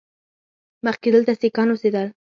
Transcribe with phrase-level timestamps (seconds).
[0.85, 2.07] مخکې دلته سیکان اوسېدل